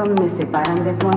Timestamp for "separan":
0.26-0.84